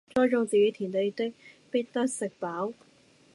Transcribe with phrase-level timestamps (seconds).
[0.15, 1.31] 耕種自己田地的，
[1.69, 2.31] 必得飽食